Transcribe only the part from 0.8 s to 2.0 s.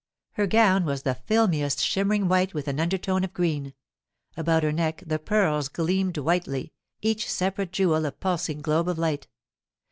was the filmiest,